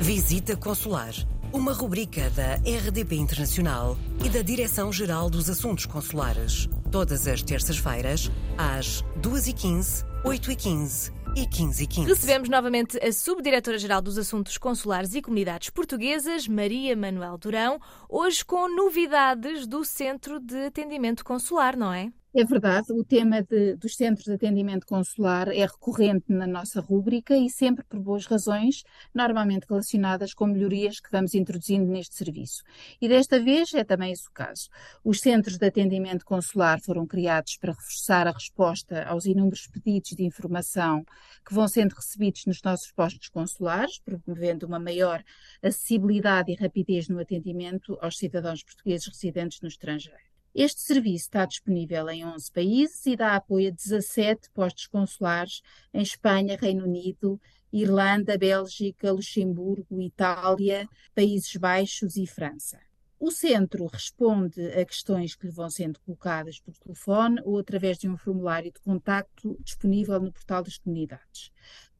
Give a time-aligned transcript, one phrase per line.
[0.00, 1.14] Visita Consular,
[1.52, 6.68] uma rubrica da RDP Internacional e da Direção-Geral dos Assuntos Consulares.
[6.92, 12.06] Todas as terças-feiras, às 2h15, 8h15 e 15h15.
[12.06, 18.68] Recebemos novamente a Subdiretora-Geral dos Assuntos Consulares e Comunidades Portuguesas, Maria Manuel Durão, hoje com
[18.68, 22.12] novidades do Centro de Atendimento Consular, não é?
[22.38, 27.34] É verdade, o tema de, dos centros de atendimento consular é recorrente na nossa rúbrica
[27.34, 28.84] e sempre por boas razões,
[29.14, 32.62] normalmente relacionadas com melhorias que vamos introduzindo neste serviço.
[33.00, 34.68] E desta vez é também esse o caso.
[35.02, 40.22] Os centros de atendimento consular foram criados para reforçar a resposta aos inúmeros pedidos de
[40.22, 41.06] informação
[41.42, 45.24] que vão sendo recebidos nos nossos postos consulares, promovendo uma maior
[45.62, 50.25] acessibilidade e rapidez no atendimento aos cidadãos portugueses residentes no estrangeiro.
[50.58, 55.60] Este serviço está disponível em 11 países e dá apoio a 17 postos consulares
[55.92, 57.38] em Espanha, Reino Unido,
[57.70, 62.80] Irlanda, Bélgica, Luxemburgo, Itália, Países Baixos e França.
[63.20, 68.08] O centro responde a questões que lhe vão sendo colocadas por telefone ou através de
[68.08, 71.50] um formulário de contacto disponível no portal das comunidades.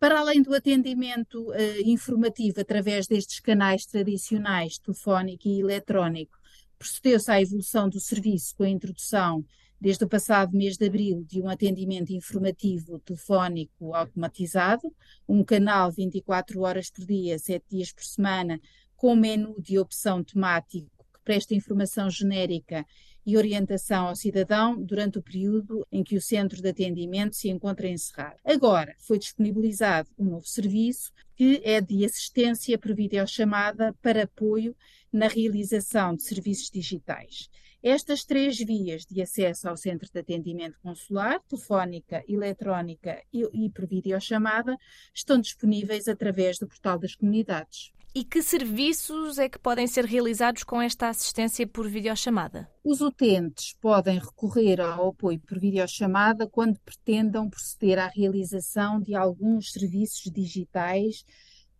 [0.00, 6.38] Para além do atendimento uh, informativo através destes canais tradicionais, telefónico e eletrónico,
[6.78, 9.44] procedeu-se à evolução do serviço com a introdução,
[9.80, 14.92] desde o passado mês de abril, de um atendimento informativo telefónico automatizado,
[15.28, 18.60] um canal 24 horas por dia, 7 dias por semana,
[18.96, 22.86] com menu de opção temático que presta informação genérica
[23.26, 27.88] e orientação ao cidadão durante o período em que o centro de atendimento se encontra
[27.88, 28.36] encerrado.
[28.44, 34.76] Agora, foi disponibilizado um novo serviço que é de assistência por videochamada para apoio
[35.16, 37.48] na realização de serviços digitais.
[37.82, 43.86] Estas três vias de acesso ao centro de atendimento consular, telefónica, eletrónica e, e por
[43.86, 44.76] videochamada,
[45.14, 47.92] estão disponíveis através do portal das comunidades.
[48.14, 52.68] E que serviços é que podem ser realizados com esta assistência por videochamada?
[52.84, 59.70] Os utentes podem recorrer ao apoio por videochamada quando pretendam proceder à realização de alguns
[59.72, 61.24] serviços digitais,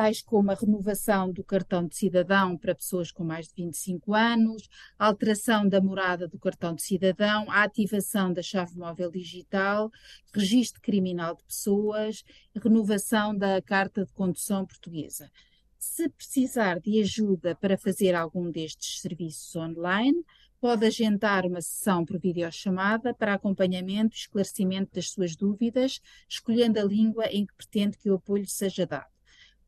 [0.00, 4.66] tais como a renovação do cartão de cidadão para pessoas com mais de 25 anos,
[4.98, 9.90] a alteração da morada do cartão de cidadão, a ativação da chave móvel digital,
[10.32, 12.24] registro criminal de pessoas,
[12.56, 15.30] renovação da carta de condução portuguesa.
[15.78, 20.24] Se precisar de ajuda para fazer algum destes serviços online,
[20.58, 26.84] pode agendar uma sessão por videochamada para acompanhamento e esclarecimento das suas dúvidas, escolhendo a
[26.84, 29.19] língua em que pretende que o apoio seja dado.